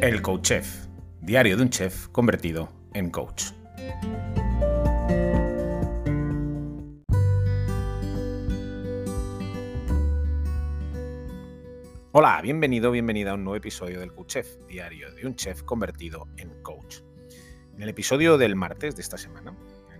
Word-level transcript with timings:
El 0.00 0.22
Coach 0.22 0.42
Chef, 0.42 0.86
diario 1.20 1.56
de 1.56 1.62
un 1.64 1.70
chef 1.70 2.06
convertido 2.10 2.68
en 2.94 3.10
coach. 3.10 3.46
Hola, 12.12 12.40
bienvenido, 12.42 12.92
bienvenida 12.92 13.32
a 13.32 13.34
un 13.34 13.42
nuevo 13.42 13.56
episodio 13.56 13.98
del 13.98 14.14
Coach 14.14 14.28
Chef, 14.28 14.46
diario 14.68 15.12
de 15.12 15.26
un 15.26 15.34
chef 15.34 15.64
convertido 15.64 16.28
en 16.36 16.62
coach. 16.62 16.98
En 17.74 17.82
el 17.82 17.88
episodio 17.88 18.38
del 18.38 18.54
martes 18.54 18.94
de 18.94 19.02
esta 19.02 19.18
semana, 19.18 19.56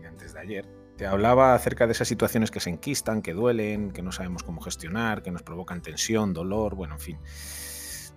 antes 0.07 0.33
de 0.33 0.39
ayer, 0.39 0.67
te 0.97 1.07
hablaba 1.07 1.55
acerca 1.55 1.87
de 1.87 1.93
esas 1.93 2.07
situaciones 2.07 2.53
que 2.53 2.61
se 2.61 2.71
enquistan, 2.71 3.21
que 3.21 3.35
duelen, 3.35 3.91
que 3.91 4.03
no 4.03 4.13
sabemos 4.13 4.45
cómo 4.45 4.61
gestionar, 4.61 5.23
que 5.23 5.33
nos 5.33 5.43
provocan 5.43 5.83
tensión, 5.83 6.33
dolor, 6.33 6.77
bueno, 6.77 6.95
en 6.95 7.01
fin. 7.01 7.19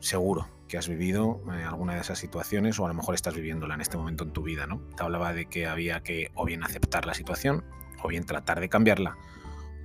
Seguro 0.02 0.50
que 0.68 0.78
has 0.78 0.88
vivido 0.88 1.42
eh, 1.54 1.64
alguna 1.64 1.94
de 1.94 2.02
esas 2.02 2.18
situaciones 2.18 2.80
o 2.80 2.86
a 2.86 2.88
lo 2.88 2.94
mejor 2.94 3.14
estás 3.14 3.36
viviéndola 3.36 3.76
en 3.76 3.82
este 3.82 3.98
momento 3.98 4.24
en 4.24 4.32
tu 4.32 4.42
vida, 4.42 4.66
¿no? 4.66 4.82
Te 4.96 5.04
hablaba 5.04 5.32
de 5.32 5.46
que 5.46 5.68
había 5.68 6.02
que 6.02 6.32
o 6.34 6.44
bien 6.46 6.64
aceptar 6.64 7.06
la 7.06 7.14
situación, 7.14 7.64
o 8.02 8.08
bien 8.08 8.26
tratar 8.26 8.60
de 8.60 8.68
cambiarla, 8.68 9.18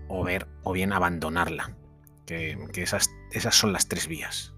o 0.08 0.24
ver, 0.24 0.48
o 0.62 0.72
bien 0.72 0.92
abandonarla. 0.92 1.76
Que, 2.24 2.56
esas, 2.76 3.10
esas 3.30 3.54
son 3.54 3.72
las 3.72 3.88
tres 3.88 4.08
vías. 4.08 4.54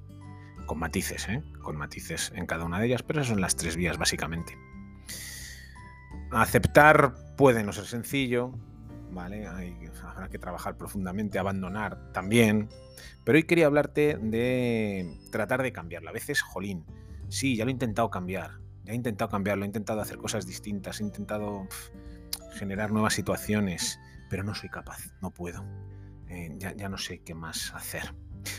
Con 0.66 0.78
matices, 0.78 1.28
¿eh? 1.28 1.42
Con 1.60 1.76
matices 1.76 2.30
en 2.36 2.46
cada 2.46 2.64
una 2.64 2.78
de 2.78 2.86
ellas, 2.86 3.02
pero 3.02 3.20
esas 3.20 3.30
son 3.30 3.40
las 3.40 3.56
tres 3.56 3.76
vías 3.76 3.98
básicamente. 3.98 4.56
Aceptar 6.30 7.14
puede 7.36 7.64
no 7.64 7.72
ser 7.72 7.86
sencillo, 7.86 8.52
¿vale? 9.10 9.46
habrá 9.46 10.28
que 10.28 10.38
trabajar 10.38 10.76
profundamente, 10.76 11.38
abandonar 11.38 12.12
también. 12.12 12.68
Pero 13.24 13.36
hoy 13.36 13.44
quería 13.44 13.66
hablarte 13.66 14.16
de 14.20 15.18
tratar 15.30 15.62
de 15.62 15.72
cambiarlo. 15.72 16.08
A 16.08 16.12
veces, 16.12 16.42
jolín, 16.42 16.84
sí, 17.28 17.56
ya 17.56 17.64
lo 17.64 17.70
he 17.70 17.72
intentado 17.72 18.10
cambiar, 18.10 18.60
ya 18.84 18.92
he 18.92 18.96
intentado 18.96 19.30
cambiarlo, 19.30 19.64
he 19.64 19.66
intentado 19.66 20.00
hacer 20.00 20.18
cosas 20.18 20.46
distintas, 20.46 21.00
he 21.00 21.04
intentado 21.04 21.66
generar 22.54 22.90
nuevas 22.90 23.14
situaciones, 23.14 23.98
pero 24.30 24.42
no 24.42 24.54
soy 24.54 24.68
capaz, 24.68 25.12
no 25.20 25.30
puedo. 25.30 25.64
Eh, 26.28 26.54
ya, 26.58 26.74
ya 26.74 26.88
no 26.88 26.98
sé 26.98 27.20
qué 27.22 27.34
más 27.34 27.74
hacer. 27.74 28.14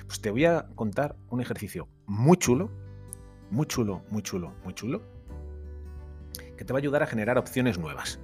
Pues 0.06 0.22
te 0.22 0.32
voy 0.32 0.46
a 0.46 0.68
contar 0.76 1.16
un 1.30 1.42
ejercicio 1.42 1.88
muy 2.06 2.38
chulo, 2.38 2.72
muy 3.50 3.66
chulo, 3.66 4.04
muy 4.10 4.22
chulo, 4.22 4.54
muy 4.64 4.74
chulo, 4.74 5.02
que 6.58 6.66
te 6.66 6.74
va 6.74 6.80
a 6.80 6.82
ayudar 6.82 7.04
a 7.04 7.08
generar 7.08 7.38
opciones 7.38 7.80
nuevas, 7.80 8.20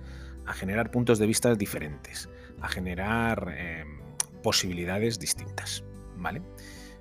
a 0.45 0.53
generar 0.53 0.91
puntos 0.91 1.19
de 1.19 1.25
vista 1.25 1.53
diferentes, 1.55 2.29
a 2.61 2.67
generar 2.67 3.53
em, 3.57 3.99
posibilidades 4.43 5.19
distintas. 5.19 5.83
¿vale? 6.17 6.41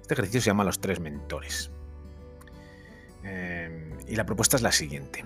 Este 0.00 0.14
ejercicio 0.14 0.40
se 0.40 0.46
llama 0.46 0.64
los 0.64 0.80
tres 0.80 1.00
mentores. 1.00 1.70
Em, 3.22 3.96
y 4.06 4.16
la 4.16 4.26
propuesta 4.26 4.56
es 4.56 4.62
la 4.62 4.72
siguiente. 4.72 5.24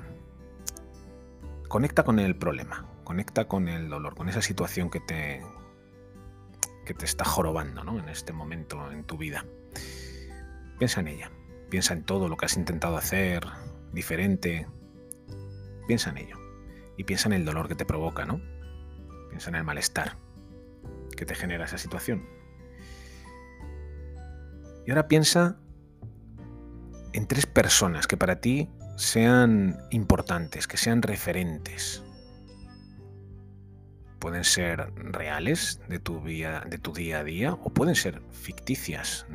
Conecta 1.68 2.04
con 2.04 2.18
el 2.18 2.36
problema, 2.36 2.88
conecta 3.04 3.46
con 3.46 3.68
el 3.68 3.88
dolor, 3.88 4.14
con 4.14 4.28
esa 4.28 4.40
situación 4.42 4.90
que 4.90 5.00
te, 5.00 5.42
que 6.86 6.94
te 6.94 7.04
está 7.04 7.24
jorobando 7.24 7.82
en 7.98 8.08
este 8.08 8.32
momento 8.32 8.90
en 8.90 9.04
tu 9.04 9.18
vida. 9.18 9.44
Piensa 10.78 11.00
en 11.00 11.08
ella, 11.08 11.30
piensa 11.68 11.92
en 11.92 12.04
todo 12.04 12.28
lo 12.28 12.36
que 12.36 12.46
has 12.46 12.56
intentado 12.56 12.96
hacer 12.96 13.44
diferente, 13.92 14.66
Piensa 15.88 16.10
en 16.10 16.18
ello. 16.18 16.37
Y 16.98 17.04
piensa 17.04 17.28
en 17.28 17.32
el 17.32 17.46
dolor 17.46 17.68
que 17.68 17.74
te 17.74 17.86
provoca, 17.86 18.26
¿no? 18.26 18.42
Piensa 19.30 19.48
en 19.48 19.56
el 19.56 19.64
malestar 19.64 20.18
que 21.16 21.24
te 21.24 21.34
genera 21.34 21.64
esa 21.64 21.78
situación. 21.78 22.28
Y 24.86 24.90
ahora 24.90 25.08
piensa 25.08 25.58
en 27.12 27.26
tres 27.26 27.46
personas 27.46 28.06
que 28.06 28.16
para 28.16 28.40
ti 28.40 28.68
sean 28.96 29.78
importantes, 29.90 30.66
que 30.66 30.76
sean 30.76 31.02
referentes. 31.02 32.02
Pueden 34.18 34.44
ser 34.44 34.92
reales 34.96 35.80
de 35.88 36.00
tu, 36.00 36.20
día, 36.24 36.62
a 36.62 37.24
día 37.24 37.52
o 37.52 37.70
pueden 37.70 37.94
ser 37.94 38.22
ficticias, 38.32 39.26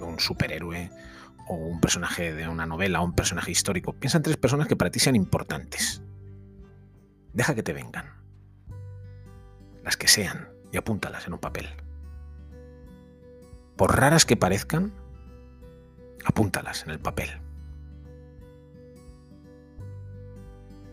un 0.00 0.18
superhéroe 0.18 0.90
o 1.48 1.54
un 1.54 1.80
personaje 1.80 2.34
de 2.34 2.48
una 2.48 2.66
novela 2.66 3.00
o 3.00 3.04
un 3.04 3.14
personaje 3.14 3.50
histórico. 3.50 3.94
Piensa 3.94 4.18
en 4.18 4.24
tres 4.24 4.36
personas 4.36 4.68
que 4.68 4.76
para 4.76 4.90
ti 4.90 4.98
sean 4.98 5.16
importantes. 5.16 6.02
Deja 7.32 7.54
que 7.54 7.62
te 7.62 7.72
vengan. 7.72 8.06
Las 9.82 9.96
que 9.96 10.08
sean 10.08 10.48
y 10.72 10.76
apúntalas 10.76 11.26
en 11.26 11.34
un 11.34 11.38
papel. 11.38 11.66
Por 13.76 13.96
raras 13.96 14.24
que 14.24 14.36
parezcan, 14.36 14.92
apúntalas 16.24 16.84
en 16.84 16.90
el 16.90 16.98
papel. 16.98 17.30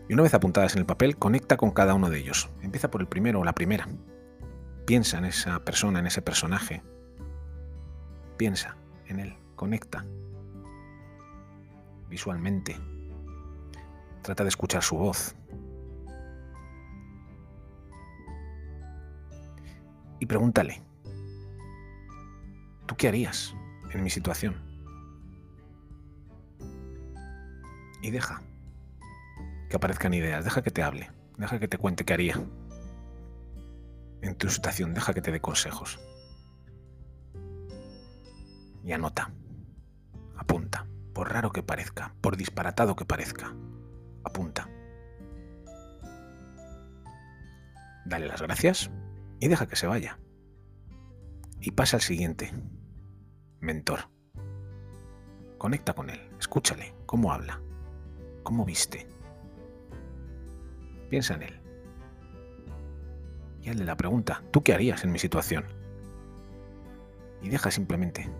Y 0.08 0.14
una 0.14 0.22
vez 0.22 0.34
apuntadas 0.34 0.74
en 0.74 0.80
el 0.80 0.86
papel, 0.86 1.16
conecta 1.16 1.56
con 1.56 1.72
cada 1.72 1.94
uno 1.94 2.10
de 2.10 2.18
ellos. 2.18 2.48
Empieza 2.62 2.90
por 2.90 3.00
el 3.00 3.08
primero 3.08 3.40
o 3.40 3.44
la 3.44 3.54
primera. 3.54 3.88
Piensa 4.86 5.18
en 5.18 5.24
esa 5.24 5.64
persona, 5.64 5.98
en 5.98 6.06
ese 6.06 6.22
personaje. 6.22 6.82
Piensa 8.36 8.76
en 9.08 9.18
él, 9.18 9.36
conecta 9.56 10.04
visualmente. 12.08 12.76
Trata 14.22 14.44
de 14.44 14.48
escuchar 14.48 14.82
su 14.82 14.96
voz. 14.96 15.34
Y 20.18 20.26
pregúntale, 20.26 20.82
¿tú 22.86 22.96
qué 22.96 23.08
harías 23.08 23.54
en 23.90 24.02
mi 24.02 24.10
situación? 24.10 24.56
Y 28.02 28.10
deja 28.10 28.42
que 29.68 29.76
aparezcan 29.76 30.14
ideas, 30.14 30.44
deja 30.44 30.62
que 30.62 30.70
te 30.70 30.82
hable, 30.82 31.10
deja 31.36 31.58
que 31.58 31.68
te 31.68 31.78
cuente 31.78 32.04
qué 32.04 32.14
haría 32.14 32.40
en 34.22 34.34
tu 34.36 34.48
situación, 34.48 34.94
deja 34.94 35.12
que 35.12 35.20
te 35.20 35.32
dé 35.32 35.40
consejos. 35.40 35.98
Y 38.84 38.92
anota, 38.92 39.32
apunta 40.36 40.86
por 41.12 41.32
raro 41.32 41.50
que 41.50 41.62
parezca, 41.62 42.14
por 42.20 42.36
disparatado 42.36 42.94
que 42.94 43.04
parezca. 43.04 43.54
Apunta. 44.22 44.68
Dale 48.04 48.28
las 48.28 48.42
gracias 48.42 48.90
y 49.40 49.48
deja 49.48 49.66
que 49.66 49.76
se 49.76 49.86
vaya. 49.86 50.18
Y 51.60 51.72
pasa 51.72 51.96
al 51.96 52.02
siguiente. 52.02 52.52
Mentor. 53.60 54.08
Conecta 55.58 55.94
con 55.94 56.10
él, 56.10 56.20
escúchale, 56.38 56.94
cómo 57.06 57.32
habla, 57.32 57.60
cómo 58.42 58.64
viste. 58.64 59.06
Piensa 61.08 61.34
en 61.34 61.42
él. 61.42 61.60
Y 63.62 63.70
hazle 63.70 63.84
la 63.84 63.96
pregunta, 63.96 64.44
¿tú 64.52 64.62
qué 64.62 64.74
harías 64.74 65.02
en 65.02 65.12
mi 65.12 65.18
situación? 65.18 65.64
Y 67.42 67.48
deja 67.48 67.70
simplemente 67.70 68.30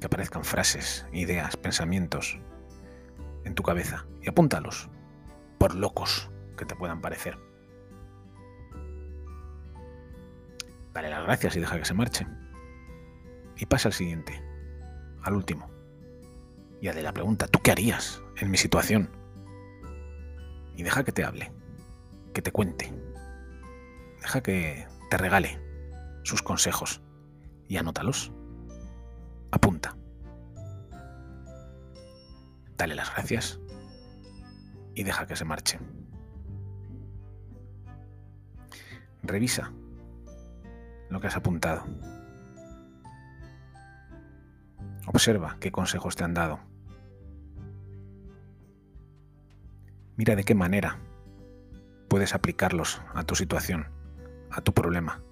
que 0.00 0.06
aparezcan 0.06 0.44
frases, 0.44 1.06
ideas, 1.12 1.56
pensamientos 1.56 2.38
en 3.44 3.54
tu 3.54 3.62
cabeza 3.62 4.06
y 4.22 4.28
apúntalos, 4.28 4.90
por 5.58 5.74
locos 5.74 6.30
que 6.56 6.64
te 6.64 6.74
puedan 6.74 7.00
parecer. 7.00 7.38
Dale 10.96 11.10
las 11.10 11.24
gracias 11.24 11.54
y 11.54 11.60
deja 11.60 11.76
que 11.78 11.84
se 11.84 11.92
marche. 11.92 12.26
Y 13.58 13.66
pasa 13.66 13.88
al 13.88 13.92
siguiente, 13.92 14.42
al 15.22 15.34
último. 15.34 15.68
Y 16.80 16.88
hazle 16.88 17.02
la 17.02 17.12
pregunta, 17.12 17.46
¿tú 17.48 17.58
qué 17.62 17.70
harías 17.70 18.22
en 18.38 18.50
mi 18.50 18.56
situación? 18.56 19.10
Y 20.74 20.82
deja 20.84 21.04
que 21.04 21.12
te 21.12 21.22
hable, 21.22 21.52
que 22.32 22.40
te 22.40 22.50
cuente. 22.50 22.94
Deja 24.22 24.42
que 24.42 24.88
te 25.10 25.18
regale 25.18 25.60
sus 26.22 26.40
consejos 26.40 27.02
y 27.68 27.76
anótalos 27.76 28.32
apunta. 29.50 29.98
Dale 32.78 32.94
las 32.94 33.12
gracias 33.12 33.60
y 34.94 35.02
deja 35.02 35.26
que 35.26 35.36
se 35.36 35.44
marche. 35.44 35.78
Revisa 39.22 39.74
lo 41.10 41.20
que 41.20 41.26
has 41.26 41.36
apuntado. 41.36 41.84
Observa 45.06 45.56
qué 45.60 45.70
consejos 45.70 46.16
te 46.16 46.24
han 46.24 46.34
dado. 46.34 46.58
Mira 50.16 50.34
de 50.34 50.44
qué 50.44 50.54
manera 50.54 50.98
puedes 52.08 52.34
aplicarlos 52.34 53.02
a 53.14 53.24
tu 53.24 53.34
situación, 53.34 53.88
a 54.50 54.60
tu 54.60 54.72
problema. 54.72 55.22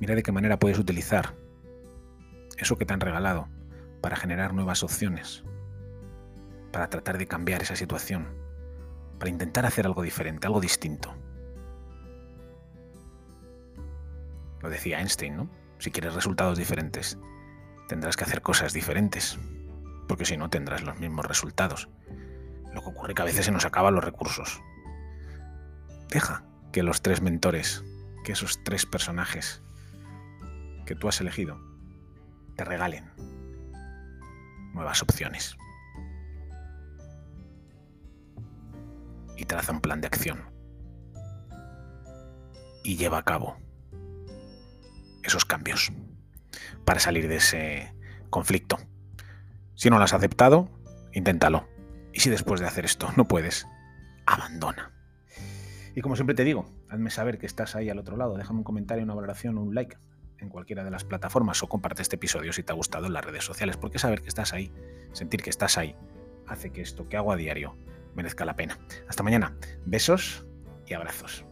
Mira 0.00 0.14
de 0.14 0.22
qué 0.22 0.32
manera 0.32 0.58
puedes 0.58 0.78
utilizar 0.78 1.34
eso 2.58 2.76
que 2.78 2.86
te 2.86 2.94
han 2.94 3.00
regalado, 3.00 3.48
para 4.00 4.16
generar 4.16 4.54
nuevas 4.54 4.82
opciones, 4.82 5.44
para 6.72 6.88
tratar 6.88 7.18
de 7.18 7.26
cambiar 7.26 7.62
esa 7.62 7.76
situación, 7.76 8.28
para 9.18 9.30
intentar 9.30 9.66
hacer 9.66 9.86
algo 9.86 10.02
diferente, 10.02 10.46
algo 10.46 10.60
distinto. 10.60 11.14
Decía 14.68 14.98
Einstein, 15.00 15.36
¿no? 15.36 15.50
Si 15.78 15.90
quieres 15.90 16.14
resultados 16.14 16.58
diferentes, 16.58 17.18
tendrás 17.88 18.16
que 18.16 18.24
hacer 18.24 18.42
cosas 18.42 18.72
diferentes. 18.72 19.38
porque 20.08 20.24
si 20.24 20.36
no 20.36 20.48
tendrás 20.48 20.84
los 20.84 21.00
mismos 21.00 21.26
resultados. 21.26 21.88
Lo 22.72 22.80
que 22.80 22.90
ocurre 22.90 23.12
que 23.12 23.22
a 23.22 23.24
veces 23.24 23.46
se 23.46 23.50
nos 23.50 23.64
acaban 23.64 23.94
los 23.94 24.04
recursos. 24.04 24.62
Deja 26.08 26.44
que 26.70 26.84
los 26.84 27.02
tres 27.02 27.22
mentores, 27.22 27.82
que 28.22 28.30
esos 28.30 28.62
tres 28.62 28.86
personajes 28.86 29.62
que 30.84 30.94
tú 30.94 31.08
has 31.08 31.20
elegido, 31.20 31.60
te 32.54 32.64
regalen 32.64 33.10
nuevas 34.74 35.02
opciones. 35.02 35.56
Y 39.36 39.44
traza 39.44 39.72
un 39.72 39.80
plan 39.80 40.00
de 40.00 40.06
acción. 40.06 40.44
Y 42.84 42.96
lleva 42.96 43.18
a 43.18 43.24
cabo 43.24 43.58
esos 45.26 45.44
cambios 45.44 45.92
para 46.84 47.00
salir 47.00 47.28
de 47.28 47.36
ese 47.36 47.92
conflicto. 48.30 48.78
Si 49.74 49.90
no 49.90 49.98
lo 49.98 50.04
has 50.04 50.14
aceptado, 50.14 50.70
inténtalo. 51.12 51.68
Y 52.12 52.20
si 52.20 52.30
después 52.30 52.60
de 52.60 52.66
hacer 52.66 52.84
esto 52.84 53.10
no 53.16 53.26
puedes, 53.26 53.66
abandona. 54.26 54.92
Y 55.94 56.00
como 56.00 56.16
siempre 56.16 56.34
te 56.34 56.44
digo, 56.44 56.70
hazme 56.88 57.10
saber 57.10 57.38
que 57.38 57.46
estás 57.46 57.74
ahí 57.76 57.90
al 57.90 57.98
otro 57.98 58.16
lado. 58.16 58.36
Déjame 58.36 58.58
un 58.58 58.64
comentario, 58.64 59.04
una 59.04 59.14
valoración, 59.14 59.58
un 59.58 59.74
like 59.74 59.96
en 60.38 60.48
cualquiera 60.48 60.84
de 60.84 60.90
las 60.90 61.04
plataformas 61.04 61.62
o 61.62 61.68
comparte 61.68 62.02
este 62.02 62.16
episodio 62.16 62.52
si 62.52 62.62
te 62.62 62.72
ha 62.72 62.74
gustado 62.74 63.06
en 63.06 63.14
las 63.14 63.24
redes 63.24 63.44
sociales, 63.44 63.76
porque 63.76 63.98
saber 63.98 64.20
que 64.20 64.28
estás 64.28 64.52
ahí, 64.52 64.70
sentir 65.12 65.42
que 65.42 65.50
estás 65.50 65.78
ahí, 65.78 65.96
hace 66.46 66.70
que 66.70 66.82
esto 66.82 67.08
que 67.08 67.16
hago 67.16 67.32
a 67.32 67.36
diario 67.36 67.76
merezca 68.14 68.44
la 68.44 68.56
pena. 68.56 68.78
Hasta 69.08 69.22
mañana. 69.22 69.56
Besos 69.84 70.46
y 70.86 70.94
abrazos. 70.94 71.44